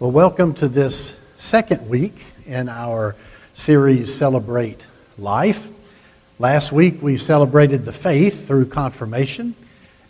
Well, 0.00 0.10
welcome 0.10 0.54
to 0.54 0.66
this 0.66 1.14
second 1.38 1.88
week 1.88 2.16
in 2.46 2.68
our 2.68 3.14
series 3.54 4.12
Celebrate 4.12 4.84
Life. 5.18 5.70
Last 6.40 6.72
week 6.72 7.00
we 7.00 7.16
celebrated 7.16 7.84
the 7.84 7.92
faith 7.92 8.48
through 8.48 8.66
confirmation, 8.66 9.54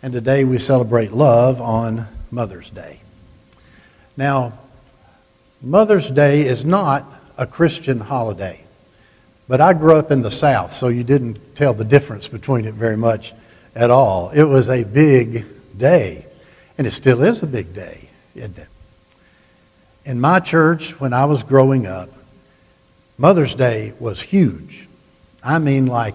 and 0.01 0.11
today 0.11 0.43
we 0.43 0.57
celebrate 0.57 1.11
love 1.11 1.61
on 1.61 2.07
Mother's 2.31 2.71
Day. 2.71 2.99
Now, 4.17 4.53
Mother's 5.61 6.09
Day 6.09 6.47
is 6.47 6.65
not 6.65 7.05
a 7.37 7.45
Christian 7.45 7.99
holiday, 7.99 8.61
but 9.47 9.61
I 9.61 9.73
grew 9.73 9.97
up 9.97 10.09
in 10.09 10.23
the 10.23 10.31
South, 10.31 10.73
so 10.73 10.87
you 10.87 11.03
didn't 11.03 11.55
tell 11.55 11.75
the 11.75 11.85
difference 11.85 12.27
between 12.27 12.65
it 12.65 12.73
very 12.73 12.97
much 12.97 13.35
at 13.75 13.91
all. 13.91 14.31
It 14.31 14.45
was 14.45 14.67
a 14.67 14.83
big 14.83 15.45
day, 15.77 16.25
and 16.75 16.87
it 16.87 16.91
still 16.91 17.21
is 17.21 17.43
a 17.43 17.47
big 17.47 17.75
day, 17.75 18.09
isn't 18.33 18.57
it? 18.57 18.67
In 20.05 20.21
my 20.21 20.39
church, 20.39 20.99
when 20.99 21.13
I 21.13 21.25
was 21.25 21.41
growing 21.41 21.87
up, 21.87 22.09
Mother's 23.17 23.55
Day 23.55 23.93
was 23.99 24.21
huge. 24.21 24.87
I 25.43 25.57
mean, 25.57 25.87
like 25.87 26.13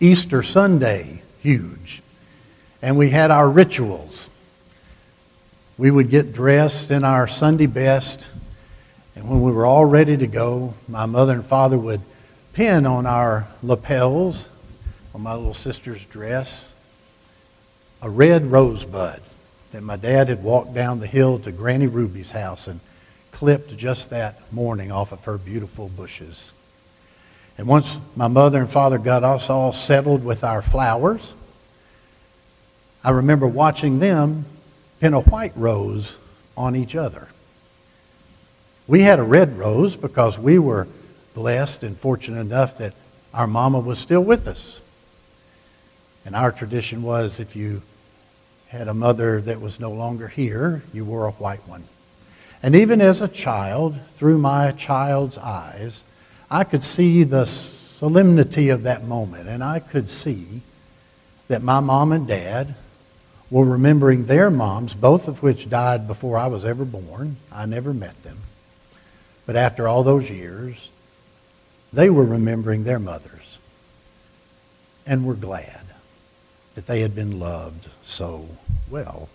Easter 0.00 0.42
Sunday, 0.42 1.22
huge. 1.40 2.02
And 2.82 2.98
we 2.98 3.08
had 3.08 3.30
our 3.30 3.48
rituals. 3.48 4.28
We 5.78 5.90
would 5.90 6.10
get 6.10 6.34
dressed 6.34 6.90
in 6.90 7.04
our 7.04 7.26
Sunday 7.26 7.64
best, 7.64 8.28
and 9.16 9.30
when 9.30 9.40
we 9.40 9.50
were 9.50 9.64
all 9.64 9.86
ready 9.86 10.16
to 10.18 10.26
go, 10.26 10.74
my 10.86 11.06
mother 11.06 11.32
and 11.32 11.44
father 11.44 11.78
would 11.78 12.02
pin 12.52 12.84
on 12.84 13.06
our 13.06 13.48
lapels, 13.62 14.50
on 15.14 15.22
my 15.22 15.34
little 15.34 15.54
sister's 15.54 16.04
dress, 16.04 16.74
a 18.02 18.10
red 18.10 18.50
rosebud 18.50 19.22
that 19.72 19.82
my 19.82 19.96
dad 19.96 20.28
had 20.28 20.42
walked 20.42 20.74
down 20.74 21.00
the 21.00 21.06
hill 21.06 21.38
to 21.38 21.50
Granny 21.50 21.86
Ruby's 21.86 22.32
house 22.32 22.68
and 22.68 22.80
clipped 23.32 23.76
just 23.76 24.10
that 24.10 24.52
morning 24.52 24.92
off 24.92 25.12
of 25.12 25.24
her 25.24 25.38
beautiful 25.38 25.88
bushes. 25.88 26.52
And 27.58 27.66
once 27.66 27.98
my 28.16 28.28
mother 28.28 28.60
and 28.60 28.70
father 28.70 28.98
got 28.98 29.24
us 29.24 29.50
all 29.50 29.72
settled 29.72 30.24
with 30.24 30.44
our 30.44 30.62
flowers, 30.62 31.34
I 33.04 33.10
remember 33.10 33.46
watching 33.46 33.98
them 33.98 34.44
pin 35.00 35.14
a 35.14 35.20
white 35.20 35.52
rose 35.56 36.16
on 36.56 36.76
each 36.76 36.94
other. 36.94 37.28
We 38.86 39.02
had 39.02 39.18
a 39.18 39.24
red 39.24 39.58
rose 39.58 39.96
because 39.96 40.38
we 40.38 40.58
were 40.58 40.86
blessed 41.34 41.82
and 41.82 41.96
fortunate 41.96 42.40
enough 42.40 42.78
that 42.78 42.94
our 43.34 43.46
mama 43.46 43.80
was 43.80 43.98
still 43.98 44.22
with 44.22 44.46
us. 44.46 44.80
And 46.24 46.36
our 46.36 46.52
tradition 46.52 47.02
was 47.02 47.40
if 47.40 47.56
you 47.56 47.82
had 48.68 48.88
a 48.88 48.94
mother 48.94 49.40
that 49.40 49.60
was 49.60 49.80
no 49.80 49.90
longer 49.90 50.28
here, 50.28 50.82
you 50.92 51.04
wore 51.04 51.26
a 51.26 51.32
white 51.32 51.66
one. 51.68 51.84
And 52.62 52.76
even 52.76 53.00
as 53.00 53.20
a 53.20 53.28
child, 53.28 53.98
through 54.14 54.38
my 54.38 54.72
child's 54.72 55.36
eyes, 55.36 56.04
I 56.50 56.64
could 56.64 56.84
see 56.84 57.24
the 57.24 57.46
solemnity 57.46 58.68
of 58.68 58.84
that 58.84 59.04
moment. 59.04 59.48
And 59.48 59.64
I 59.64 59.80
could 59.80 60.08
see 60.08 60.60
that 61.48 61.62
my 61.62 61.80
mom 61.80 62.12
and 62.12 62.26
dad 62.26 62.74
were 63.50 63.64
remembering 63.64 64.26
their 64.26 64.50
moms, 64.50 64.94
both 64.94 65.28
of 65.28 65.42
which 65.42 65.68
died 65.68 66.06
before 66.06 66.38
I 66.38 66.46
was 66.46 66.64
ever 66.64 66.84
born. 66.84 67.36
I 67.52 67.66
never 67.66 67.92
met 67.92 68.22
them. 68.22 68.38
But 69.44 69.56
after 69.56 69.88
all 69.88 70.02
those 70.04 70.30
years, 70.30 70.88
they 71.92 72.08
were 72.08 72.24
remembering 72.24 72.84
their 72.84 72.98
mothers 72.98 73.58
and 75.06 75.26
were 75.26 75.34
glad 75.34 75.80
that 76.74 76.86
they 76.86 77.00
had 77.00 77.14
been 77.14 77.38
loved 77.38 77.88
so 78.02 78.48
well. 78.88 79.28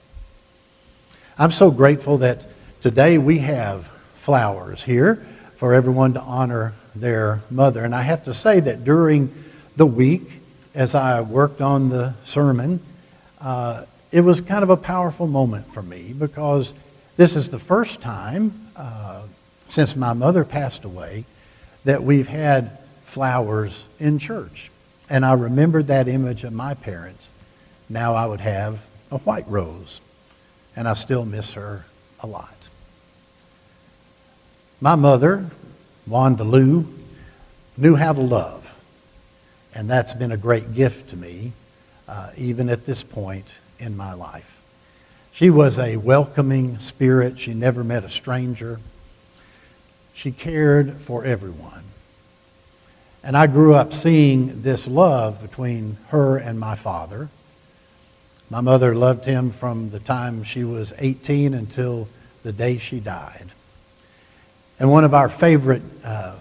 I'm 1.38 1.52
so 1.52 1.70
grateful 1.70 2.18
that 2.20 2.46
Today 2.80 3.18
we 3.18 3.40
have 3.40 3.88
flowers 4.18 4.84
here 4.84 5.16
for 5.56 5.74
everyone 5.74 6.14
to 6.14 6.22
honor 6.22 6.76
their 6.96 7.42
mother. 7.50 7.84
And 7.84 7.96
I 7.96 8.04
have 8.04 8.26
to 8.26 8.36
say 8.36 8.60
that 8.60 8.84
during 8.84 9.34
the 9.76 9.88
week, 9.88 10.30
as 10.76 10.94
I 10.94 11.22
worked 11.22 11.60
on 11.60 11.90
the 11.90 12.14
sermon, 12.24 12.80
uh, 13.42 13.86
it 14.12 14.22
was 14.22 14.42
kind 14.42 14.62
of 14.62 14.70
a 14.70 14.78
powerful 14.78 15.26
moment 15.26 15.66
for 15.74 15.82
me 15.82 16.14
because 16.14 16.76
this 17.18 17.36
is 17.36 17.50
the 17.50 17.58
first 17.58 18.00
time 18.00 18.54
uh, 18.76 19.24
since 19.70 19.96
my 19.96 20.14
mother 20.14 20.46
passed 20.46 20.84
away 20.84 21.26
that 21.84 22.04
we've 22.04 22.28
had 22.28 22.78
flowers 23.06 23.88
in 24.00 24.20
church. 24.20 24.70
And 25.10 25.26
I 25.26 25.34
remembered 25.34 25.88
that 25.88 26.08
image 26.08 26.44
of 26.44 26.54
my 26.54 26.76
parents. 26.76 27.32
Now 27.90 28.14
I 28.14 28.28
would 28.28 28.42
have 28.42 28.86
a 29.10 29.18
white 29.18 29.48
rose. 29.48 30.00
And 30.76 30.88
I 30.88 30.94
still 30.94 31.26
miss 31.26 31.54
her 31.54 31.86
a 32.20 32.28
lot. 32.28 32.57
My 34.80 34.94
mother, 34.94 35.50
Wanda 36.06 36.44
Lou, 36.44 36.86
knew 37.78 37.96
how 37.96 38.14
to 38.14 38.22
love. 38.22 38.76
And 39.74 39.90
that's 39.90 40.14
been 40.14 40.32
a 40.32 40.38
great 40.38 40.76
gift 40.76 41.10
to 41.10 41.16
me, 41.18 41.54
uh, 42.08 42.30
even 42.38 42.70
at 42.70 42.86
this 42.86 43.02
point 43.02 43.58
in 43.80 43.98
my 43.98 44.14
life. 44.14 44.62
She 45.32 45.50
was 45.50 45.80
a 45.80 45.98
welcoming 45.98 46.78
spirit. 46.78 47.40
She 47.40 47.56
never 47.56 47.84
met 47.84 48.04
a 48.04 48.10
stranger. 48.10 48.80
She 50.14 50.32
cared 50.32 50.94
for 50.98 51.26
everyone. 51.26 51.84
And 53.24 53.36
I 53.36 53.48
grew 53.48 53.74
up 53.74 53.94
seeing 53.94 54.62
this 54.62 54.88
love 54.88 55.42
between 55.42 55.98
her 56.10 56.38
and 56.38 56.60
my 56.60 56.76
father. 56.76 57.30
My 58.50 58.62
mother 58.62 58.94
loved 58.94 59.26
him 59.26 59.50
from 59.50 59.90
the 59.90 60.00
time 60.00 60.44
she 60.44 60.64
was 60.64 60.94
18 61.00 61.56
until 61.56 62.08
the 62.44 62.54
day 62.54 62.78
she 62.78 63.00
died. 63.00 63.48
And 64.80 64.92
one 64.92 65.04
of 65.04 65.14
our 65.14 65.30
favorite 65.30 65.82
uh, 66.04 66.36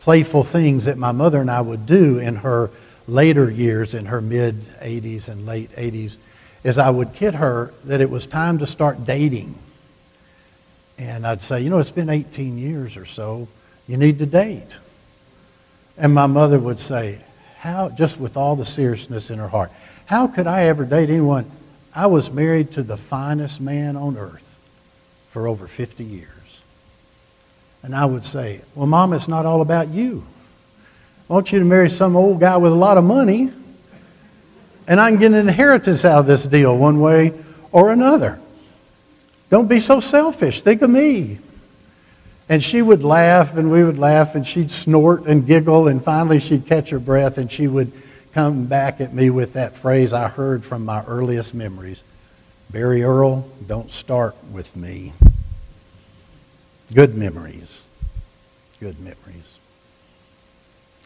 playful 0.00 0.44
things 0.44 0.86
that 0.86 0.96
my 0.96 1.12
mother 1.12 1.40
and 1.40 1.50
I 1.50 1.60
would 1.60 1.86
do 1.86 2.18
in 2.18 2.36
her 2.36 2.70
later 3.06 3.50
years, 3.50 3.94
in 3.94 4.06
her 4.06 4.20
mid 4.20 4.60
80s 4.80 5.28
and 5.28 5.44
late 5.44 5.70
80s, 5.72 6.16
is 6.64 6.78
I 6.78 6.90
would 6.90 7.14
kid 7.14 7.34
her 7.34 7.72
that 7.84 8.00
it 8.00 8.10
was 8.10 8.26
time 8.26 8.58
to 8.58 8.66
start 8.66 9.04
dating. 9.04 9.54
And 10.98 11.26
I'd 11.26 11.42
say, 11.42 11.60
you 11.60 11.70
know, 11.70 11.78
it's 11.78 11.90
been 11.90 12.10
18 12.10 12.58
years 12.58 12.96
or 12.96 13.04
so. 13.04 13.48
You 13.86 13.96
need 13.96 14.18
to 14.18 14.26
date. 14.26 14.76
And 15.96 16.14
my 16.14 16.26
mother 16.26 16.58
would 16.58 16.80
say, 16.80 17.18
how, 17.58 17.88
just 17.88 18.18
with 18.18 18.36
all 18.36 18.56
the 18.56 18.66
seriousness 18.66 19.30
in 19.30 19.38
her 19.38 19.48
heart, 19.48 19.70
how 20.06 20.26
could 20.26 20.46
I 20.46 20.64
ever 20.64 20.84
date 20.84 21.10
anyone? 21.10 21.50
I 21.94 22.06
was 22.06 22.30
married 22.30 22.72
to 22.72 22.82
the 22.82 22.96
finest 22.96 23.60
man 23.60 23.96
on 23.96 24.16
earth 24.16 24.58
for 25.30 25.48
over 25.48 25.66
50 25.66 26.04
years. 26.04 26.37
And 27.82 27.94
I 27.94 28.04
would 28.04 28.24
say, 28.24 28.60
Well, 28.74 28.86
Mom, 28.86 29.12
it's 29.12 29.28
not 29.28 29.46
all 29.46 29.60
about 29.60 29.88
you. 29.88 30.24
I 31.28 31.34
want 31.34 31.52
you 31.52 31.58
to 31.58 31.64
marry 31.64 31.90
some 31.90 32.16
old 32.16 32.40
guy 32.40 32.56
with 32.56 32.72
a 32.72 32.76
lot 32.76 32.96
of 32.98 33.04
money, 33.04 33.52
and 34.86 35.00
I 35.00 35.10
can 35.10 35.18
get 35.18 35.32
an 35.32 35.38
inheritance 35.38 36.04
out 36.04 36.20
of 36.20 36.26
this 36.26 36.44
deal 36.44 36.76
one 36.76 37.00
way 37.00 37.34
or 37.70 37.92
another. 37.92 38.40
Don't 39.50 39.68
be 39.68 39.80
so 39.80 40.00
selfish. 40.00 40.62
Think 40.62 40.82
of 40.82 40.90
me. 40.90 41.38
And 42.48 42.64
she 42.64 42.80
would 42.80 43.04
laugh, 43.04 43.56
and 43.56 43.70
we 43.70 43.84
would 43.84 43.98
laugh, 43.98 44.34
and 44.34 44.46
she'd 44.46 44.70
snort 44.70 45.26
and 45.26 45.46
giggle, 45.46 45.86
and 45.86 46.02
finally 46.02 46.40
she'd 46.40 46.66
catch 46.66 46.88
her 46.90 46.98
breath, 46.98 47.36
and 47.36 47.52
she 47.52 47.68
would 47.68 47.92
come 48.32 48.64
back 48.64 49.00
at 49.00 49.12
me 49.12 49.28
with 49.28 49.52
that 49.52 49.74
phrase 49.74 50.12
I 50.14 50.28
heard 50.28 50.64
from 50.64 50.84
my 50.84 51.04
earliest 51.04 51.54
memories 51.54 52.02
Barry 52.70 53.02
Earl, 53.02 53.48
don't 53.66 53.90
start 53.90 54.36
with 54.52 54.76
me. 54.76 55.14
Good 56.94 57.16
memories. 57.16 57.84
Good 58.80 58.98
memories. 58.98 59.58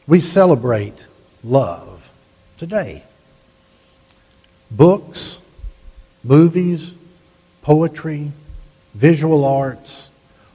We 0.06 0.20
celebrate 0.20 1.06
love 1.42 2.10
today. 2.56 3.02
Books, 4.70 5.38
movies, 6.22 6.94
poetry, 7.62 8.30
visual 8.94 9.44
arts, 9.44 10.10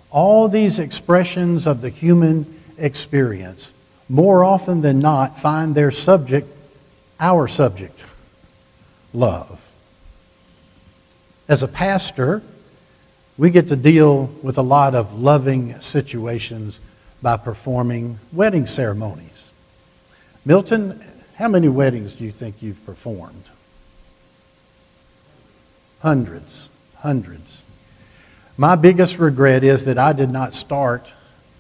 all 0.10 0.48
these 0.48 0.80
expressions 0.80 1.68
of 1.68 1.82
the 1.82 1.90
human 1.90 2.60
experience, 2.78 3.74
more 4.08 4.44
often 4.44 4.82
than 4.82 5.00
not, 5.00 5.40
find 5.40 5.76
their 5.76 5.92
subject 5.92 6.48
our 7.20 7.48
subject 7.48 8.04
love. 9.14 9.60
As 11.48 11.64
a 11.64 11.68
pastor, 11.68 12.44
we 13.38 13.50
get 13.50 13.68
to 13.68 13.76
deal 13.76 14.26
with 14.42 14.58
a 14.58 14.64
lot 14.64 14.96
of 14.96 15.20
loving 15.20 15.80
situations 15.80 16.82
by 17.22 17.38
performing 17.38 18.20
wedding 18.34 18.66
ceremonies. 18.66 19.52
Milton, 20.46 21.04
how 21.36 21.48
many 21.48 21.70
weddings 21.70 22.14
do 22.14 22.24
you 22.24 22.32
think 22.32 22.62
you've 22.62 22.84
performed? 22.86 23.44
Hundreds, 26.00 26.70
hundreds. 26.98 27.64
My 28.58 28.76
biggest 28.76 29.20
regret 29.20 29.64
is 29.64 29.86
that 29.86 30.00
I 30.00 30.14
did 30.14 30.32
not 30.32 30.56
start 30.56 31.12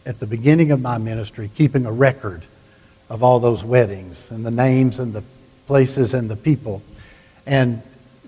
at 0.05 0.19
the 0.19 0.25
beginning 0.25 0.71
of 0.71 0.81
my 0.81 0.97
ministry 0.97 1.51
keeping 1.55 1.85
a 1.85 1.91
record 1.91 2.43
of 3.09 3.21
all 3.21 3.39
those 3.39 3.63
weddings 3.63 4.31
and 4.31 4.45
the 4.45 4.51
names 4.51 4.99
and 4.99 5.13
the 5.13 5.23
places 5.67 6.13
and 6.13 6.29
the 6.29 6.35
people. 6.35 6.81
And 7.45 7.83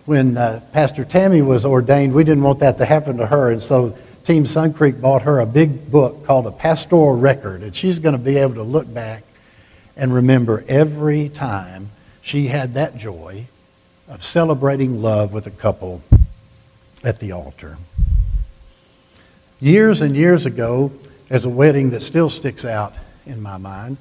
when 0.09 0.37
uh, 0.37 0.59
Pastor 0.73 1.05
Tammy 1.05 1.43
was 1.43 1.65
ordained, 1.65 2.15
we 2.15 2.23
didn't 2.23 2.41
want 2.41 2.57
that 2.61 2.79
to 2.79 2.85
happen 2.85 3.17
to 3.17 3.27
her. 3.27 3.51
And 3.51 3.61
so 3.61 3.95
Team 4.23 4.47
Sun 4.47 4.73
Creek 4.73 4.99
bought 4.99 5.21
her 5.21 5.39
a 5.39 5.45
big 5.45 5.91
book 5.91 6.25
called 6.25 6.47
A 6.47 6.51
Pastoral 6.51 7.15
Record, 7.15 7.61
and 7.61 7.75
she's 7.75 7.99
going 7.99 8.17
to 8.17 8.21
be 8.21 8.37
able 8.37 8.55
to 8.55 8.63
look 8.63 8.91
back 8.91 9.23
and 9.95 10.11
remember 10.11 10.65
every 10.67 11.29
time 11.29 11.91
she 12.23 12.47
had 12.47 12.73
that 12.73 12.97
joy 12.97 13.45
of 14.07 14.23
celebrating 14.23 14.99
love 14.99 15.31
with 15.31 15.45
a 15.45 15.51
couple 15.51 16.01
at 17.03 17.19
the 17.19 17.31
altar. 17.31 17.77
Years 19.61 20.01
and 20.01 20.17
years 20.17 20.47
ago, 20.47 20.91
as 21.29 21.45
a 21.45 21.49
wedding 21.49 21.91
that 21.91 22.01
still 22.01 22.31
sticks 22.31 22.65
out 22.65 22.95
in 23.27 23.43
my 23.43 23.57
mind. 23.57 23.97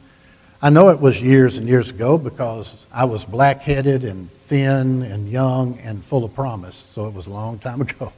I 0.61 0.71
know 0.71 0.89
it 0.89 0.99
was 0.99 1.23
years 1.23 1.57
and 1.57 1.69
years 1.69 1.91
ago 1.91 2.19
because 2.19 2.85
I 2.93 3.05
was 3.05 3.25
black 3.25 3.63
headed 3.63 4.03
and 4.03 4.29
thin 4.33 5.03
and 5.03 5.31
young 5.31 5.79
and 5.85 6.05
full 6.05 6.25
of 6.25 6.35
promise, 6.35 6.89
so 6.93 7.07
it 7.07 7.15
was 7.15 7.29
a 7.29 7.31
long 7.31 7.61
time 7.61 7.81
ago. 7.81 8.13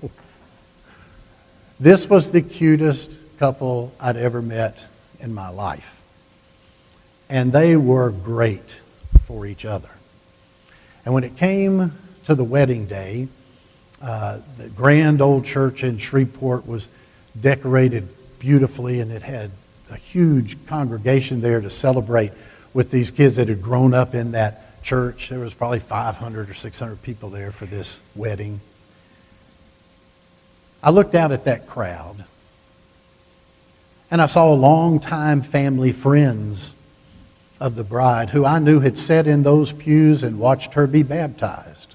This 1.78 2.08
was 2.08 2.30
the 2.30 2.40
cutest 2.40 3.18
couple 3.38 3.92
I'd 4.00 4.16
ever 4.16 4.40
met 4.40 4.82
in 5.20 5.34
my 5.34 5.50
life. 5.50 6.00
And 7.28 7.52
they 7.52 7.76
were 7.76 8.10
great 8.10 8.80
for 9.24 9.44
each 9.44 9.66
other. 9.66 9.90
And 11.04 11.12
when 11.12 11.24
it 11.24 11.36
came 11.36 11.92
to 12.24 12.34
the 12.34 12.44
wedding 12.44 12.86
day, 12.86 13.28
uh, 14.00 14.40
the 14.56 14.68
grand 14.70 15.20
old 15.20 15.44
church 15.44 15.84
in 15.84 15.98
Shreveport 15.98 16.66
was 16.66 16.88
decorated 17.38 18.08
beautifully, 18.38 19.00
and 19.00 19.12
it 19.12 19.22
had 19.22 19.50
a 19.90 19.96
huge 19.96 20.66
congregation 20.66 21.40
there 21.40 21.60
to 21.60 21.70
celebrate 21.70 22.32
with 22.72 22.90
these 22.90 23.10
kids 23.10 23.36
that 23.36 23.48
had 23.48 23.62
grown 23.62 23.94
up 23.94 24.14
in 24.14 24.32
that 24.32 24.82
church. 24.82 25.28
There 25.28 25.40
was 25.40 25.54
probably 25.54 25.80
500 25.80 26.48
or 26.48 26.54
600 26.54 27.02
people 27.02 27.30
there 27.30 27.52
for 27.52 27.66
this 27.66 28.00
wedding. 28.14 28.60
I 30.82 30.90
looked 30.90 31.14
out 31.14 31.32
at 31.32 31.44
that 31.44 31.66
crowd 31.66 32.24
and 34.10 34.20
I 34.20 34.26
saw 34.26 34.52
longtime 34.52 35.42
family 35.42 35.92
friends 35.92 36.74
of 37.60 37.76
the 37.76 37.84
bride 37.84 38.30
who 38.30 38.44
I 38.46 38.58
knew 38.58 38.80
had 38.80 38.96
sat 38.96 39.26
in 39.26 39.42
those 39.42 39.72
pews 39.72 40.22
and 40.22 40.38
watched 40.38 40.74
her 40.74 40.86
be 40.86 41.02
baptized 41.02 41.94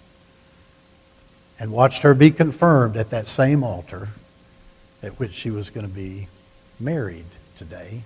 and 1.59 1.71
watched 1.71 2.03
her 2.03 2.13
be 2.13 2.31
confirmed 2.31 2.95
at 2.95 3.09
that 3.09 3.27
same 3.27 3.63
altar 3.63 4.09
at 5.01 5.19
which 5.19 5.33
she 5.33 5.50
was 5.50 5.69
going 5.69 5.88
to 5.88 5.94
be 5.94 6.27
married 6.80 7.25
today. 7.55 8.01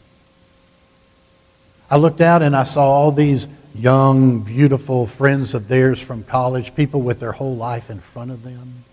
I 1.89 1.97
looked 1.97 2.21
out 2.21 2.41
and 2.41 2.55
I 2.55 2.63
saw 2.63 2.83
all 2.83 3.11
these 3.11 3.47
young, 3.73 4.41
beautiful 4.41 5.07
friends 5.07 5.53
of 5.53 5.67
theirs 5.67 5.99
from 5.99 6.23
college, 6.23 6.75
people 6.75 7.01
with 7.01 7.19
their 7.19 7.31
whole 7.31 7.55
life 7.55 7.89
in 7.89 7.99
front 7.99 8.31
of 8.31 8.43
them. 8.43 8.83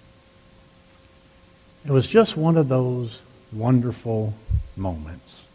It 1.84 1.90
was 1.90 2.06
just 2.06 2.36
one 2.36 2.56
of 2.56 2.68
those 2.68 3.22
wonderful 3.52 4.34
moments. 4.76 5.46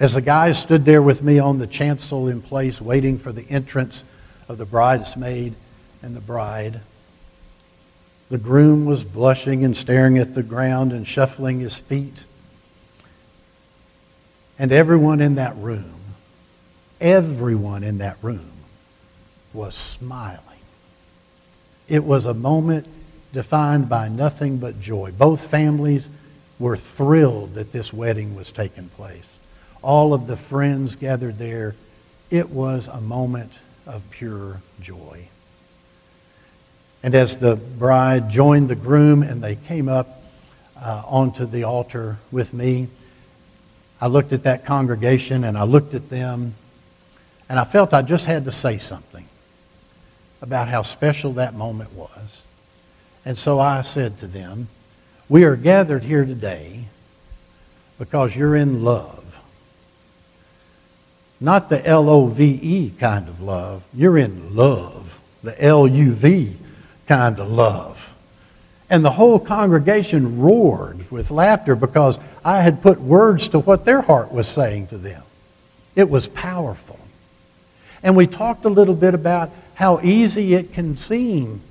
As 0.00 0.14
the 0.14 0.20
guys 0.20 0.60
stood 0.60 0.84
there 0.84 1.02
with 1.02 1.22
me 1.22 1.38
on 1.38 1.58
the 1.58 1.66
chancel 1.66 2.28
in 2.28 2.42
place, 2.42 2.80
waiting 2.80 3.16
for 3.16 3.32
the 3.32 3.48
entrance 3.48 4.04
of 4.48 4.58
the 4.58 4.66
bridesmaid 4.66 5.54
and 6.02 6.16
the 6.16 6.20
bride, 6.20 6.80
the 8.28 8.38
groom 8.38 8.84
was 8.86 9.04
blushing 9.04 9.64
and 9.64 9.76
staring 9.76 10.18
at 10.18 10.34
the 10.34 10.42
ground 10.42 10.92
and 10.92 11.06
shuffling 11.06 11.60
his 11.60 11.76
feet. 11.76 12.24
And 14.58 14.70
everyone 14.70 15.20
in 15.20 15.34
that 15.36 15.56
room, 15.56 15.94
everyone 17.00 17.82
in 17.82 17.98
that 17.98 18.16
room 18.22 18.50
was 19.52 19.74
smiling. 19.74 20.40
It 21.88 22.04
was 22.04 22.26
a 22.26 22.34
moment 22.34 22.86
defined 23.32 23.88
by 23.88 24.08
nothing 24.08 24.58
but 24.58 24.80
joy. 24.80 25.12
Both 25.16 25.48
families 25.48 26.08
were 26.58 26.76
thrilled 26.76 27.54
that 27.54 27.72
this 27.72 27.92
wedding 27.92 28.34
was 28.34 28.52
taking 28.52 28.88
place. 28.90 29.38
All 29.82 30.14
of 30.14 30.26
the 30.26 30.36
friends 30.36 30.96
gathered 30.96 31.38
there. 31.38 31.74
It 32.30 32.50
was 32.50 32.88
a 32.88 33.00
moment 33.00 33.58
of 33.86 34.08
pure 34.10 34.60
joy. 34.80 35.28
And 37.02 37.14
as 37.14 37.36
the 37.36 37.56
bride 37.56 38.30
joined 38.30 38.70
the 38.70 38.76
groom 38.76 39.22
and 39.22 39.42
they 39.42 39.56
came 39.56 39.88
up 39.88 40.22
uh, 40.80 41.02
onto 41.06 41.44
the 41.44 41.64
altar 41.64 42.18
with 42.32 42.54
me, 42.54 42.88
I 44.00 44.06
looked 44.06 44.32
at 44.32 44.42
that 44.42 44.64
congregation 44.64 45.44
and 45.44 45.56
I 45.56 45.64
looked 45.64 45.94
at 45.94 46.08
them 46.08 46.54
and 47.48 47.58
I 47.58 47.64
felt 47.64 47.94
I 47.94 48.02
just 48.02 48.26
had 48.26 48.44
to 48.46 48.52
say 48.52 48.78
something 48.78 49.26
about 50.42 50.68
how 50.68 50.82
special 50.82 51.32
that 51.34 51.54
moment 51.54 51.92
was. 51.92 52.44
And 53.24 53.38
so 53.38 53.58
I 53.58 53.82
said 53.82 54.18
to 54.18 54.26
them, 54.26 54.68
We 55.28 55.44
are 55.44 55.56
gathered 55.56 56.04
here 56.04 56.24
today 56.24 56.84
because 57.98 58.36
you're 58.36 58.56
in 58.56 58.84
love. 58.84 59.40
Not 61.40 61.68
the 61.68 61.86
L 61.86 62.08
O 62.08 62.26
V 62.26 62.58
E 62.62 62.90
kind 62.98 63.28
of 63.28 63.40
love. 63.40 63.82
You're 63.92 64.18
in 64.18 64.54
love, 64.54 65.20
the 65.42 65.60
L 65.62 65.86
U 65.86 66.12
V 66.12 66.56
kind 67.06 67.38
of 67.38 67.50
love. 67.50 67.93
And 68.90 69.04
the 69.04 69.10
whole 69.10 69.38
congregation 69.38 70.40
roared 70.40 71.10
with 71.10 71.30
laughter 71.30 71.74
because 71.74 72.18
I 72.44 72.60
had 72.60 72.82
put 72.82 73.00
words 73.00 73.48
to 73.48 73.58
what 73.58 73.84
their 73.84 74.02
heart 74.02 74.32
was 74.32 74.46
saying 74.46 74.88
to 74.88 74.98
them. 74.98 75.22
It 75.96 76.10
was 76.10 76.28
powerful. 76.28 76.98
And 78.02 78.16
we 78.16 78.26
talked 78.26 78.64
a 78.64 78.68
little 78.68 78.94
bit 78.94 79.14
about 79.14 79.50
how 79.74 80.00
easy 80.00 80.54
it 80.54 80.72
can 80.72 80.96
seem 80.96 81.62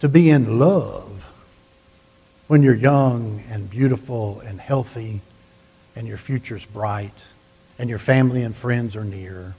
to 0.00 0.08
be 0.08 0.30
in 0.30 0.58
love 0.58 1.26
when 2.48 2.62
you're 2.62 2.74
young 2.74 3.42
and 3.48 3.70
beautiful 3.70 4.40
and 4.40 4.60
healthy 4.60 5.20
and 5.96 6.06
your 6.06 6.18
future's 6.18 6.64
bright 6.66 7.14
and 7.78 7.88
your 7.88 7.98
family 7.98 8.42
and 8.42 8.54
friends 8.54 8.94
are 8.94 9.04
near. 9.04 9.54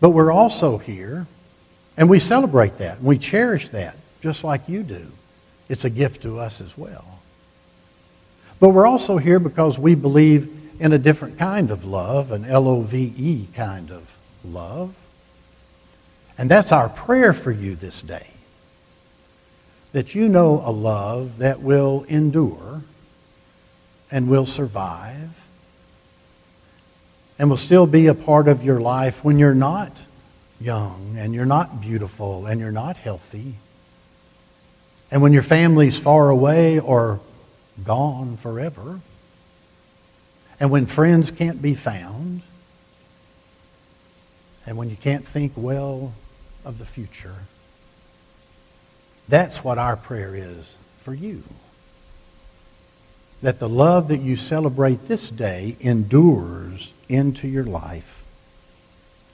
But 0.00 0.10
we're 0.10 0.32
also 0.32 0.78
here, 0.78 1.26
and 1.96 2.08
we 2.08 2.18
celebrate 2.18 2.78
that, 2.78 2.98
and 2.98 3.06
we 3.06 3.18
cherish 3.18 3.68
that, 3.68 3.96
just 4.26 4.42
like 4.42 4.68
you 4.68 4.82
do. 4.82 5.06
It's 5.68 5.84
a 5.84 5.90
gift 5.90 6.22
to 6.22 6.40
us 6.40 6.60
as 6.60 6.76
well. 6.76 7.20
But 8.58 8.70
we're 8.70 8.84
also 8.84 9.18
here 9.18 9.38
because 9.38 9.78
we 9.78 9.94
believe 9.94 10.52
in 10.80 10.92
a 10.92 10.98
different 10.98 11.38
kind 11.38 11.70
of 11.70 11.84
love, 11.84 12.32
an 12.32 12.44
L 12.44 12.66
O 12.66 12.80
V 12.80 13.14
E 13.16 13.46
kind 13.54 13.92
of 13.92 14.18
love. 14.44 14.96
And 16.36 16.50
that's 16.50 16.72
our 16.72 16.88
prayer 16.88 17.32
for 17.32 17.52
you 17.52 17.76
this 17.76 18.02
day. 18.02 18.26
That 19.92 20.16
you 20.16 20.28
know 20.28 20.60
a 20.64 20.72
love 20.72 21.38
that 21.38 21.60
will 21.60 22.04
endure 22.08 22.82
and 24.10 24.28
will 24.28 24.44
survive 24.44 25.40
and 27.38 27.48
will 27.48 27.56
still 27.56 27.86
be 27.86 28.08
a 28.08 28.14
part 28.14 28.48
of 28.48 28.64
your 28.64 28.80
life 28.80 29.22
when 29.22 29.38
you're 29.38 29.54
not 29.54 30.04
young 30.60 31.14
and 31.16 31.32
you're 31.32 31.46
not 31.46 31.80
beautiful 31.80 32.46
and 32.46 32.60
you're 32.60 32.72
not 32.72 32.96
healthy. 32.96 33.54
And 35.10 35.22
when 35.22 35.32
your 35.32 35.42
family's 35.42 35.98
far 35.98 36.30
away 36.30 36.80
or 36.80 37.20
gone 37.84 38.36
forever. 38.36 39.00
And 40.58 40.70
when 40.70 40.86
friends 40.86 41.30
can't 41.30 41.60
be 41.60 41.74
found. 41.74 42.42
And 44.66 44.76
when 44.76 44.90
you 44.90 44.96
can't 44.96 45.26
think 45.26 45.52
well 45.56 46.12
of 46.64 46.78
the 46.78 46.86
future. 46.86 47.34
That's 49.28 49.62
what 49.62 49.78
our 49.78 49.96
prayer 49.96 50.34
is 50.34 50.76
for 50.98 51.14
you. 51.14 51.42
That 53.42 53.58
the 53.58 53.68
love 53.68 54.08
that 54.08 54.20
you 54.20 54.36
celebrate 54.36 55.08
this 55.08 55.28
day 55.28 55.76
endures 55.80 56.92
into 57.08 57.46
your 57.46 57.64
life, 57.64 58.24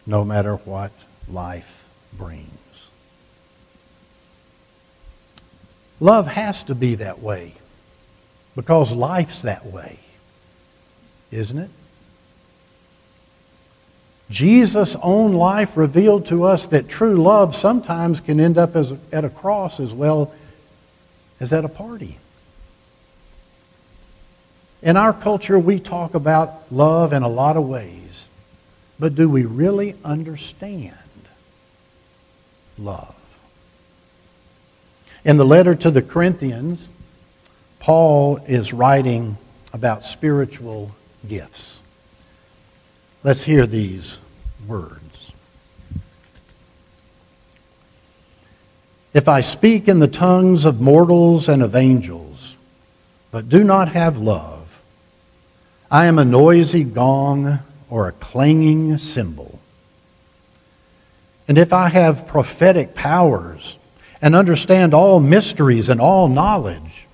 no 0.07 0.25
matter 0.25 0.57
what 0.57 0.93
life 1.29 1.87
brings. 2.13 2.62
Love 6.03 6.27
has 6.27 6.65
to 6.65 6.75
be 6.75 6.97
that 6.97 7.21
way 7.21 7.53
because 8.57 8.93
life's 8.93 9.43
that 9.43 9.65
way, 9.67 10.01
isn't 11.31 11.61
it? 11.61 11.71
Jesus' 14.29 14.97
own 15.01 15.33
life 15.33 15.77
revealed 15.77 16.27
to 16.27 16.43
us 16.43 16.67
that 16.67 16.89
true 16.89 17.23
love 17.23 17.55
sometimes 17.55 18.21
can 18.21 18.41
end 18.41 18.59
up 18.59 18.75
as, 18.75 18.93
at 19.13 19.25
a 19.25 19.31
cross 19.31 19.79
as 19.79 19.93
well 19.93 20.35
as 21.39 21.53
at 21.53 21.65
a 21.65 21.69
party. 21.69 22.19
In 24.83 24.97
our 24.97 25.13
culture, 25.13 25.57
we 25.57 25.79
talk 25.79 26.15
about 26.15 26.73
love 26.73 27.13
in 27.13 27.23
a 27.23 27.29
lot 27.29 27.57
of 27.57 27.69
ways, 27.69 28.27
but 28.99 29.15
do 29.15 29.31
we 29.31 29.45
really 29.45 29.95
understand 30.05 30.97
love? 32.77 33.22
In 35.25 35.37
the 35.37 35.45
letter 35.45 35.75
to 35.77 35.91
the 35.91 36.03
Corinthians, 36.03 36.89
Paul 37.79 38.39
is 38.49 38.73
writing 38.73 39.37
about 39.73 40.05
spiritual 40.05 40.91
gifts. 41.29 41.81
Let's 43.23 43.45
hear 43.45 43.67
these 43.67 44.19
words. 44.67 45.33
If 49.15 49.29
I 49.29 49.43
speak 49.43 49.87
in 49.89 50.01
the 50.01 50.09
tongues 50.09 50.65
of 50.65 50.81
mortals 50.81 51.49
and 51.49 51.63
of 51.63 51.77
angels, 51.77 52.57
but 53.31 53.49
do 53.49 53.63
not 53.63 53.93
have 53.93 54.19
love, 54.19 54.83
I 55.91 56.07
am 56.07 56.19
a 56.19 56.25
noisy 56.25 56.83
gong 56.83 57.61
or 57.89 58.09
a 58.09 58.13
clanging 58.13 58.99
cymbal. 58.99 59.61
And 61.47 61.59
if 61.59 61.73
I 61.73 61.91
have 61.91 62.27
prophetic 62.27 62.95
powers 62.95 63.77
and 64.23 64.37
understand 64.37 64.95
all 64.95 65.19
mysteries 65.19 65.91
and 65.91 66.01
all 66.01 66.29
knowledge, 66.29 67.07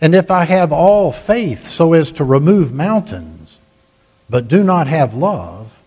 and 0.00 0.14
if 0.16 0.32
I 0.32 0.44
have 0.44 0.72
all 0.72 1.12
faith 1.12 1.64
so 1.68 1.92
as 1.92 2.10
to 2.12 2.24
remove 2.24 2.74
mountains, 2.74 3.58
but 4.28 4.48
do 4.48 4.64
not 4.64 4.88
have 4.88 5.14
love, 5.14 5.80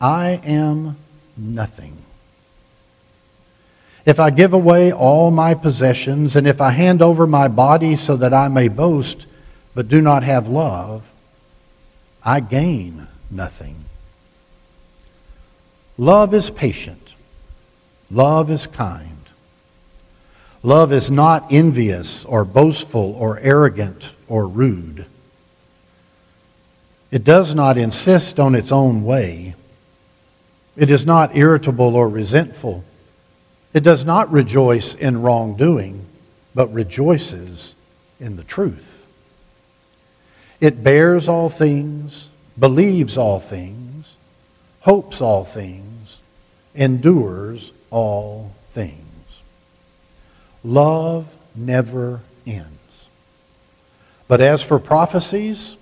I 0.00 0.40
am 0.44 0.96
nothing. 1.36 1.96
If 4.04 4.18
I 4.18 4.30
give 4.30 4.52
away 4.52 4.92
all 4.92 5.30
my 5.30 5.54
possessions, 5.54 6.34
and 6.34 6.48
if 6.48 6.60
I 6.60 6.70
hand 6.70 7.00
over 7.00 7.24
my 7.24 7.46
body 7.46 7.94
so 7.94 8.16
that 8.16 8.34
I 8.34 8.48
may 8.48 8.66
boast, 8.66 9.26
but 9.74 9.86
do 9.86 10.00
not 10.00 10.24
have 10.24 10.48
love, 10.48 11.08
I 12.24 12.40
gain 12.40 13.06
nothing. 13.30 13.84
Love 15.96 16.34
is 16.34 16.50
patient. 16.50 17.11
Love 18.12 18.50
is 18.50 18.66
kind. 18.66 19.08
Love 20.62 20.92
is 20.92 21.10
not 21.10 21.50
envious 21.50 22.26
or 22.26 22.44
boastful 22.44 23.14
or 23.18 23.38
arrogant 23.38 24.12
or 24.28 24.46
rude. 24.46 25.06
It 27.10 27.24
does 27.24 27.54
not 27.54 27.78
insist 27.78 28.38
on 28.38 28.54
its 28.54 28.70
own 28.70 29.02
way. 29.02 29.54
It 30.76 30.90
is 30.90 31.06
not 31.06 31.34
irritable 31.34 31.96
or 31.96 32.06
resentful. 32.06 32.84
It 33.72 33.82
does 33.82 34.04
not 34.04 34.30
rejoice 34.30 34.94
in 34.94 35.22
wrongdoing, 35.22 36.04
but 36.54 36.72
rejoices 36.72 37.74
in 38.20 38.36
the 38.36 38.44
truth. 38.44 39.06
It 40.60 40.84
bears 40.84 41.30
all 41.30 41.48
things, 41.48 42.28
believes 42.58 43.16
all 43.16 43.40
things, 43.40 44.16
hopes 44.80 45.22
all 45.22 45.44
things, 45.44 46.20
endures 46.74 47.72
all 47.92 48.50
things. 48.70 49.42
Love 50.64 51.36
never 51.54 52.20
ends. 52.46 53.08
But 54.26 54.40
as 54.40 54.62
for 54.62 54.78
prophecies, 54.78 55.76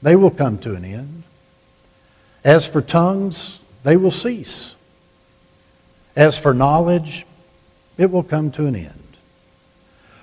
they 0.00 0.16
will 0.16 0.30
come 0.30 0.58
to 0.58 0.74
an 0.74 0.84
end. 0.84 1.24
As 2.44 2.66
for 2.66 2.80
tongues, 2.80 3.58
they 3.82 3.96
will 3.96 4.12
cease. 4.12 4.76
As 6.14 6.38
for 6.38 6.54
knowledge, 6.54 7.26
it 7.96 8.10
will 8.10 8.22
come 8.22 8.50
to 8.52 8.66
an 8.66 8.76
end. 8.76 9.16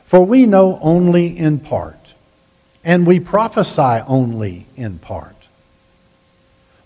For 0.06 0.26
we 0.26 0.46
know 0.46 0.80
only 0.82 1.38
in 1.38 1.60
part, 1.60 2.14
and 2.84 3.06
we 3.06 3.20
prophesy 3.20 4.04
only 4.08 4.66
in 4.78 5.00
part. 5.00 5.50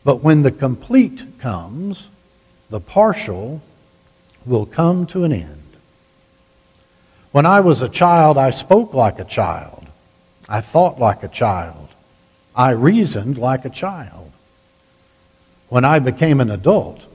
But 0.03 0.23
when 0.23 0.41
the 0.41 0.51
complete 0.51 1.25
comes, 1.37 2.09
the 2.69 2.79
partial 2.79 3.61
will 4.49 4.65
come 4.65 5.05
to 5.05 5.23
an 5.23 5.31
end. 5.31 5.63
When 7.31 7.45
I 7.45 7.59
was 7.59 7.81
a 7.81 7.87
child, 7.87 8.37
I 8.37 8.49
spoke 8.49 8.93
like 8.93 9.19
a 9.19 9.23
child. 9.23 9.87
I 10.49 10.61
thought 10.61 10.99
like 10.99 11.21
a 11.21 11.27
child. 11.27 11.89
I 12.55 12.71
reasoned 12.71 13.37
like 13.37 13.63
a 13.63 13.69
child. 13.69 14.31
When 15.69 15.85
I 15.85 15.99
became 15.99 16.41
an 16.41 16.49
adult, 16.49 17.05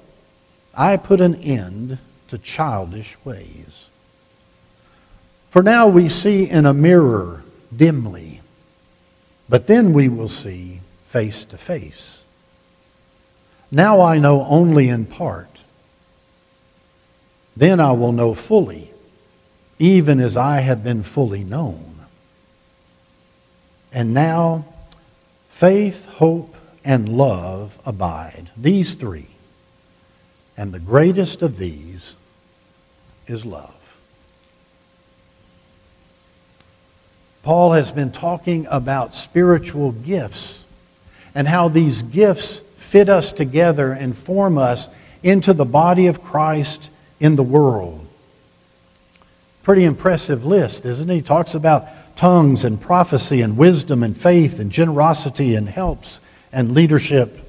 I 0.76 0.96
put 0.96 1.20
an 1.20 1.34
end 1.34 1.98
to 2.28 2.38
childish 2.38 3.16
ways. 3.24 3.88
For 5.50 5.62
now 5.62 5.88
we 5.88 6.08
see 6.08 6.48
in 6.48 6.66
a 6.66 6.72
mirror 6.72 7.42
dimly, 7.76 8.40
but 9.48 9.66
then 9.66 9.92
we 9.92 10.08
will 10.08 10.28
see 10.28 10.80
face 11.06 11.44
to 11.46 11.58
face. 11.58 12.24
Now 13.72 14.00
I 14.00 14.18
know 14.18 14.46
only 14.46 14.88
in 14.88 15.06
part. 15.06 15.63
Then 17.56 17.80
I 17.80 17.92
will 17.92 18.12
know 18.12 18.34
fully 18.34 18.90
even 19.78 20.20
as 20.20 20.36
I 20.36 20.60
have 20.60 20.84
been 20.84 21.02
fully 21.02 21.44
known. 21.44 21.94
And 23.92 24.14
now, 24.14 24.64
faith, 25.48 26.06
hope, 26.06 26.56
and 26.84 27.08
love 27.08 27.78
abide. 27.84 28.50
These 28.56 28.94
three. 28.94 29.26
And 30.56 30.72
the 30.72 30.80
greatest 30.80 31.42
of 31.42 31.58
these 31.58 32.16
is 33.26 33.44
love. 33.44 33.70
Paul 37.42 37.72
has 37.72 37.92
been 37.92 38.10
talking 38.10 38.66
about 38.70 39.14
spiritual 39.14 39.92
gifts 39.92 40.64
and 41.34 41.46
how 41.46 41.68
these 41.68 42.02
gifts 42.02 42.60
fit 42.76 43.08
us 43.08 43.32
together 43.32 43.92
and 43.92 44.16
form 44.16 44.56
us 44.56 44.88
into 45.22 45.52
the 45.52 45.64
body 45.64 46.06
of 46.06 46.22
Christ 46.22 46.90
in 47.24 47.36
the 47.36 47.42
world. 47.42 48.06
Pretty 49.62 49.84
impressive 49.84 50.44
list, 50.44 50.84
isn't 50.84 51.08
he? 51.08 51.16
He 51.16 51.22
talks 51.22 51.54
about 51.54 51.88
tongues 52.16 52.66
and 52.66 52.78
prophecy 52.78 53.40
and 53.40 53.56
wisdom 53.56 54.02
and 54.02 54.14
faith 54.14 54.60
and 54.60 54.70
generosity 54.70 55.54
and 55.54 55.66
helps 55.66 56.20
and 56.52 56.74
leadership. 56.74 57.40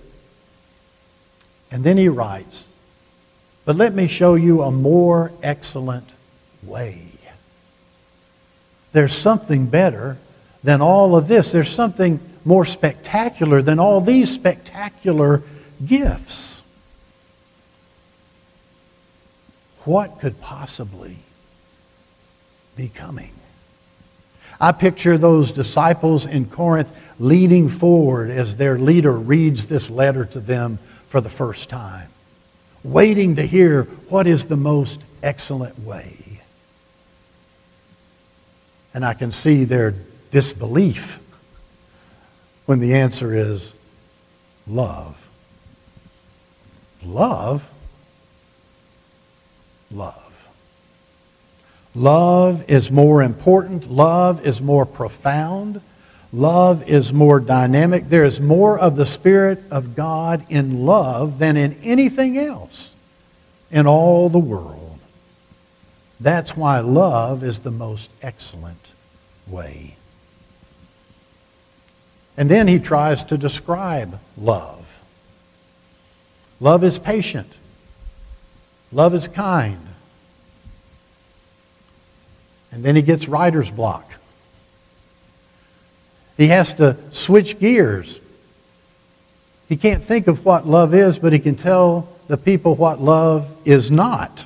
And 1.72 1.84
then 1.84 1.98
he 1.98 2.08
writes, 2.08 2.70
But 3.66 3.76
let 3.76 3.94
me 3.94 4.08
show 4.08 4.36
you 4.36 4.62
a 4.62 4.72
more 4.72 5.34
excellent 5.44 6.08
way. 6.64 7.02
There's 8.94 9.14
something 9.14 9.66
better 9.66 10.18
than 10.64 10.82
all 10.82 11.18
of 11.18 11.28
this. 11.28 11.52
There's 11.52 11.70
something 11.70 12.22
more 12.46 12.64
spectacular 12.64 13.62
than 13.62 13.80
all 13.80 14.00
these 14.00 14.34
spectacular 14.34 15.44
gifts. 15.86 16.55
What 19.86 20.20
could 20.20 20.42
possibly 20.42 21.18
be 22.76 22.90
coming? 22.90 23.32
I 24.60 24.72
picture 24.72 25.18
those 25.18 25.52
disciples 25.52 26.26
in 26.26 26.46
Corinth 26.46 26.92
leaning 27.20 27.70
forward 27.70 28.30
as 28.30 28.56
their 28.56 28.78
leader 28.78 29.14
reads 29.14 29.68
this 29.68 29.90
letter 29.90 30.26
to 30.26 30.40
them 30.40 30.80
for 31.08 31.22
the 31.22 31.30
first 31.30 31.70
time, 31.70 32.10
waiting 32.84 33.36
to 33.36 33.46
hear 33.46 33.84
what 34.10 34.28
is 34.28 34.46
the 34.46 34.58
most 34.58 35.02
excellent 35.22 35.80
way. 35.80 36.42
And 38.94 39.06
I 39.06 39.14
can 39.14 39.32
see 39.32 39.66
their 39.66 39.94
disbelief 40.32 41.20
when 42.66 42.80
the 42.80 42.96
answer 42.96 43.34
is 43.34 43.74
love. 44.66 45.30
Love? 47.04 47.70
Love. 49.92 50.48
Love 51.94 52.70
is 52.70 52.92
more 52.92 53.24
important. 53.24 53.90
Love 53.90 54.46
is 54.46 54.62
more 54.62 54.86
profound. 54.86 55.82
Love 56.34 56.84
is 56.90 57.14
more 57.14 57.40
dynamic. 57.40 58.10
There 58.10 58.26
is 58.26 58.42
more 58.42 58.78
of 58.78 58.98
the 58.98 59.06
Spirit 59.06 59.64
of 59.72 59.96
God 59.96 60.46
in 60.50 60.86
love 60.86 61.40
than 61.40 61.56
in 61.56 61.74
anything 61.84 62.38
else 62.38 62.94
in 63.72 63.88
all 63.88 64.30
the 64.30 64.40
world. 64.40 65.00
That's 66.20 66.58
why 66.58 66.80
love 66.80 67.44
is 67.44 67.62
the 67.62 67.72
most 67.72 68.10
excellent 68.22 68.92
way. 69.48 69.96
And 72.38 72.52
then 72.52 72.68
he 72.68 72.80
tries 72.80 73.24
to 73.26 73.38
describe 73.38 74.20
love. 74.38 75.02
Love 76.60 76.84
is 76.84 77.00
patient. 77.00 77.52
Love 78.92 79.14
is 79.14 79.28
kind. 79.28 79.80
And 82.72 82.84
then 82.84 82.96
he 82.96 83.02
gets 83.02 83.28
writer's 83.28 83.72
block. 83.72 84.16
He 86.38 86.48
has 86.48 86.74
to 86.76 86.98
switch 87.12 87.60
gears. 87.60 88.20
He 89.70 89.78
can't 89.78 90.04
think 90.04 90.28
of 90.28 90.46
what 90.46 90.68
love 90.68 90.94
is, 90.94 91.18
but 91.18 91.34
he 91.34 91.40
can 91.40 91.56
tell 91.56 92.10
the 92.28 92.38
people 92.38 92.76
what 92.76 93.02
love 93.02 93.50
is 93.66 93.90
not. 93.90 94.46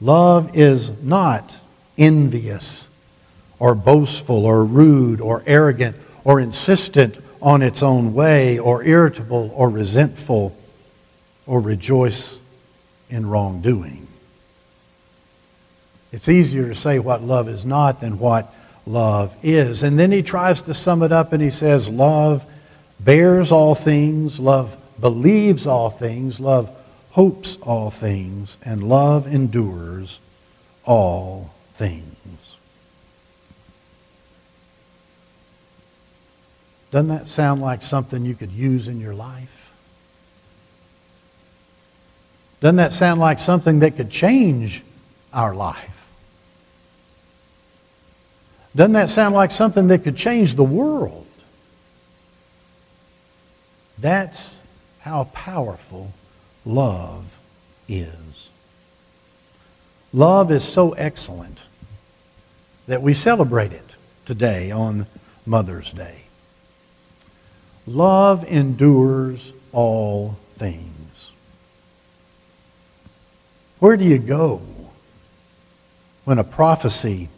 Love 0.00 0.56
is 0.56 0.92
not 1.02 1.56
envious 1.96 2.88
or 3.58 3.74
boastful 3.74 4.44
or 4.44 4.64
rude 4.64 5.20
or 5.20 5.42
arrogant 5.46 5.96
or 6.24 6.38
insistent 6.40 7.16
on 7.40 7.62
its 7.62 7.82
own 7.82 8.12
way 8.12 8.58
or 8.58 8.82
irritable 8.84 9.50
or 9.54 9.70
resentful 9.70 10.56
or 11.46 11.60
rejoice 11.60 12.40
in 13.08 13.26
wrongdoing. 13.26 14.06
It's 16.12 16.28
easier 16.28 16.68
to 16.68 16.74
say 16.74 16.98
what 16.98 17.22
love 17.22 17.48
is 17.48 17.64
not 17.64 18.00
than 18.00 18.18
what 18.18 18.52
love 18.86 19.36
is. 19.42 19.82
And 19.82 19.98
then 19.98 20.12
he 20.12 20.22
tries 20.22 20.62
to 20.62 20.74
sum 20.74 21.02
it 21.02 21.12
up 21.12 21.32
and 21.32 21.42
he 21.42 21.50
says, 21.50 21.88
Love 21.88 22.44
bears 23.00 23.52
all 23.52 23.74
things, 23.74 24.40
love 24.40 24.76
believes 25.00 25.66
all 25.66 25.90
things, 25.90 26.40
love 26.40 26.70
hopes 27.10 27.58
all 27.58 27.90
things, 27.90 28.56
and 28.62 28.82
love 28.88 29.26
endures 29.26 30.20
all 30.84 31.50
things. 31.74 32.56
Doesn't 36.90 37.08
that 37.08 37.28
sound 37.28 37.60
like 37.60 37.82
something 37.82 38.24
you 38.24 38.34
could 38.34 38.52
use 38.52 38.88
in 38.88 39.00
your 39.00 39.14
life? 39.14 39.65
Doesn't 42.60 42.76
that 42.76 42.92
sound 42.92 43.20
like 43.20 43.38
something 43.38 43.80
that 43.80 43.96
could 43.96 44.10
change 44.10 44.82
our 45.32 45.54
life? 45.54 46.10
Doesn't 48.74 48.92
that 48.92 49.08
sound 49.08 49.34
like 49.34 49.50
something 49.50 49.88
that 49.88 50.04
could 50.04 50.16
change 50.16 50.54
the 50.54 50.64
world? 50.64 51.26
That's 53.98 54.62
how 55.00 55.24
powerful 55.32 56.12
love 56.64 57.38
is. 57.88 58.48
Love 60.12 60.50
is 60.50 60.64
so 60.64 60.92
excellent 60.92 61.64
that 62.86 63.02
we 63.02 63.14
celebrate 63.14 63.72
it 63.72 63.96
today 64.24 64.70
on 64.70 65.06
Mother's 65.44 65.92
Day. 65.92 66.22
Love 67.86 68.44
endures 68.44 69.52
all 69.72 70.36
things. 70.56 70.95
Where 73.78 73.96
do 73.96 74.04
you 74.04 74.18
go 74.18 74.62
when 76.24 76.38
a 76.38 76.44
prophecy 76.44 77.28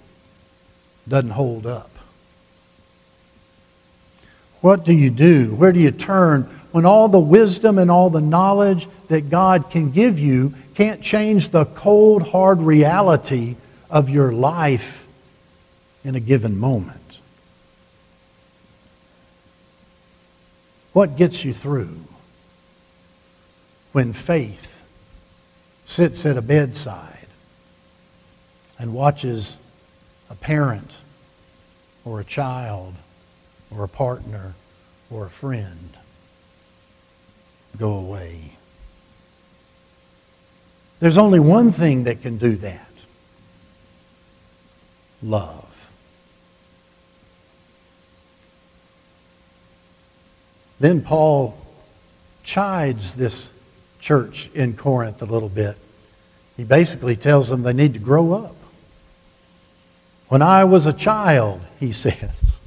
doesn't 1.08 1.30
hold 1.30 1.66
up? 1.66 1.90
What 4.60 4.84
do 4.84 4.92
you 4.92 5.10
do? 5.10 5.54
Where 5.54 5.72
do 5.72 5.80
you 5.80 5.90
turn 5.90 6.42
when 6.72 6.84
all 6.84 7.08
the 7.08 7.20
wisdom 7.20 7.78
and 7.78 7.90
all 7.90 8.10
the 8.10 8.20
knowledge 8.20 8.88
that 9.08 9.30
God 9.30 9.70
can 9.70 9.90
give 9.90 10.18
you 10.18 10.54
can't 10.74 11.02
change 11.02 11.50
the 11.50 11.64
cold, 11.64 12.22
hard 12.22 12.60
reality 12.60 13.56
of 13.90 14.08
your 14.08 14.32
life 14.32 15.06
in 16.04 16.14
a 16.14 16.20
given 16.20 16.58
moment? 16.58 17.20
What 20.92 21.16
gets 21.16 21.44
you 21.44 21.52
through 21.52 21.98
when 23.92 24.12
faith 24.12 24.77
sits 25.88 26.26
at 26.26 26.36
a 26.36 26.42
bedside 26.42 27.26
and 28.78 28.92
watches 28.92 29.58
a 30.30 30.34
parent 30.34 30.98
or 32.04 32.20
a 32.20 32.24
child 32.24 32.94
or 33.70 33.82
a 33.82 33.88
partner 33.88 34.54
or 35.10 35.26
a 35.26 35.30
friend 35.30 35.96
go 37.76 37.94
away? 37.94 38.52
There's 41.00 41.16
only 41.16 41.40
one 41.40 41.72
thing 41.72 42.04
that 42.04 42.20
can 42.22 42.36
do 42.36 42.54
that 42.56 42.86
love. 45.22 45.90
Then 50.78 51.00
Paul 51.00 51.58
chides 52.44 53.16
this 53.16 53.52
church 54.00 54.50
in 54.54 54.74
Corinth 54.74 55.22
a 55.22 55.26
little 55.26 55.48
bit. 55.48 55.76
He 56.56 56.64
basically 56.64 57.16
tells 57.16 57.48
them 57.48 57.62
they 57.62 57.72
need 57.72 57.92
to 57.94 57.98
grow 57.98 58.32
up. 58.32 58.56
When 60.28 60.42
I 60.42 60.64
was 60.64 60.86
a 60.86 60.92
child, 60.92 61.60
he 61.80 61.92
says, 61.92 62.60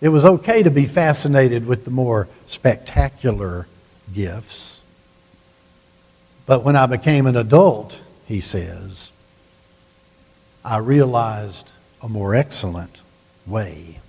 it 0.00 0.08
was 0.08 0.24
okay 0.24 0.62
to 0.62 0.70
be 0.70 0.84
fascinated 0.84 1.66
with 1.66 1.84
the 1.84 1.90
more 1.90 2.28
spectacular 2.46 3.66
gifts. 4.12 4.80
But 6.46 6.62
when 6.62 6.76
I 6.76 6.86
became 6.86 7.26
an 7.26 7.36
adult, 7.36 7.98
he 8.26 8.40
says, 8.40 9.10
I 10.62 10.78
realized 10.78 11.70
a 12.02 12.08
more 12.08 12.34
excellent 12.34 13.00
way. 13.46 14.00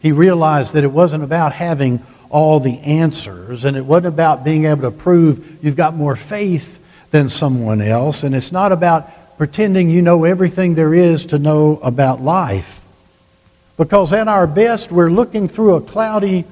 He 0.00 0.12
realized 0.12 0.72
that 0.72 0.84
it 0.84 0.92
wasn't 0.92 1.24
about 1.24 1.52
having 1.52 1.98
all 2.30 2.60
the 2.60 2.78
answers, 2.80 3.64
and 3.64 3.76
it 3.76 3.84
wasn't 3.84 4.06
about 4.06 4.44
being 4.44 4.64
able 4.64 4.82
to 4.82 4.90
prove 4.90 5.62
you've 5.62 5.76
got 5.76 5.94
more 5.94 6.16
faith 6.16 6.78
than 7.10 7.28
someone 7.28 7.82
else, 7.82 8.22
and 8.22 8.34
it's 8.34 8.52
not 8.52 8.72
about 8.72 9.36
pretending 9.36 9.90
you 9.90 10.00
know 10.00 10.24
everything 10.24 10.74
there 10.74 10.94
is 10.94 11.26
to 11.26 11.38
know 11.38 11.78
about 11.82 12.20
life. 12.20 12.80
Because 13.76 14.12
at 14.12 14.28
our 14.28 14.46
best, 14.46 14.92
we're 14.92 15.10
looking 15.10 15.48
through 15.48 15.74
a 15.74 15.80
cloudy 15.80 16.44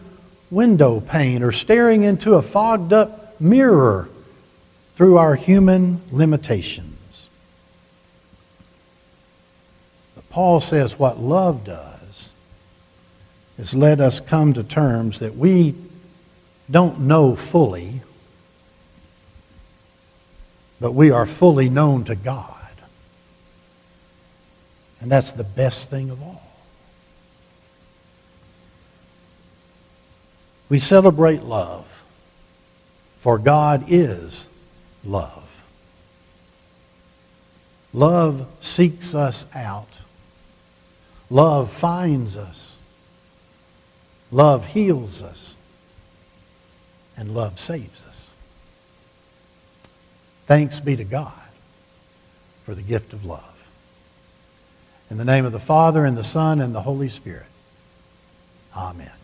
window 0.51 1.01
pane 1.01 1.43
or 1.43 1.53
staring 1.53 2.03
into 2.03 2.35
a 2.35 2.43
fogged 2.43 2.93
up 2.93 3.41
mirror 3.41 4.09
through 4.97 5.19
our 5.19 5.35
human 5.35 6.01
limitations. 6.11 7.29
But 10.15 10.29
Paul 10.31 10.61
says 10.61 10.99
what 10.99 11.21
love 11.21 11.65
does 11.65 11.98
has 13.59 13.75
led 13.75 14.01
us 14.01 14.21
come 14.21 14.55
to 14.55 14.63
terms 14.63 15.19
that 15.19 15.37
we 15.37 15.75
don't 16.71 17.01
know 17.01 17.35
fully, 17.37 18.01
but 20.81 20.93
we 20.93 21.11
are 21.11 21.27
fully 21.27 21.69
known 21.69 22.05
to 22.05 22.15
God. 22.15 22.55
And 25.01 25.11
that's 25.11 25.33
the 25.33 25.45
best 25.45 25.91
thing 25.91 26.11
of 26.11 26.23
all. 26.23 26.43
We 30.69 30.79
celebrate 30.79 31.43
love, 31.43 32.05
for 33.19 33.39
God 33.39 33.85
is 33.89 34.47
love. 35.05 35.45
Love 37.93 38.47
seeks 38.61 39.15
us 39.15 39.47
out. 39.55 39.89
Love 41.31 41.71
finds 41.71 42.37
us. 42.37 42.78
Love 44.31 44.67
heals 44.67 45.23
us, 45.23 45.57
and 47.17 47.35
love 47.35 47.59
saves 47.59 48.05
us. 48.07 48.35
Thanks 50.47 50.81
be 50.81 50.97
to 50.97 51.05
God 51.05 51.33
for 52.65 52.75
the 52.75 52.83
gift 52.83 53.13
of 53.13 53.25
love. 53.25 53.43
In 55.11 55.17
the 55.17 55.25
name 55.25 55.47
of 55.47 55.53
the 55.53 55.59
Father, 55.59 56.05
and 56.05 56.17
the 56.17 56.25
Son, 56.25 56.61
and 56.61 56.75
the 56.75 56.83
Holy 56.83 57.09
Spirit. 57.09 57.47
Amen. 58.77 59.18